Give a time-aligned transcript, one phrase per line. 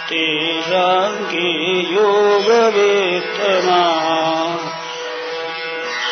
[0.09, 1.49] तेषाम् के
[1.95, 3.83] योगवेत्तना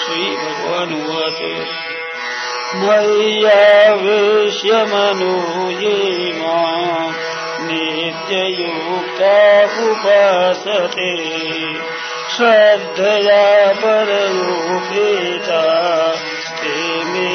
[0.05, 1.43] श्रीभगवानुवाच
[2.75, 3.71] मय्यावेश्यमनो
[5.71, 5.97] ये
[6.33, 6.61] मा
[7.67, 9.35] नित्ययुक्ता
[9.89, 11.11] उपासते
[12.37, 15.63] श्रद्धया परयोपेता
[16.63, 17.31] ते मे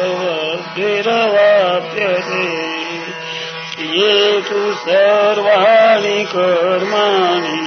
[3.97, 4.15] ये
[4.49, 7.59] तु सर्वाणि कर्माणि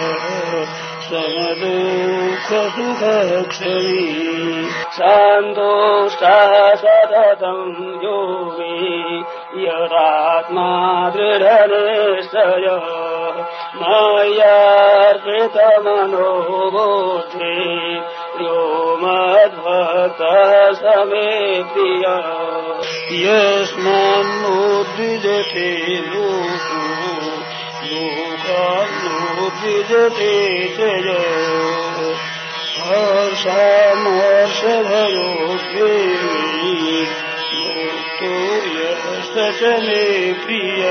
[4.90, 9.24] सान्तोष्टा सततम् योगी।
[9.64, 12.82] यदात्मा दृढनिश्चय।
[13.76, 17.98] मय्यार्पितमनो बोधे
[18.44, 26.98] यो मद्भक्तः समे प्रिय यस्मान्नोद्विजते लोको
[27.84, 30.80] लोकान्नोद्विजते च
[32.88, 34.12] य हर्षामर्षभयोद्वेगी
[37.76, 38.32] मुक्तो
[38.78, 40.84] यश्च च मे प्रिय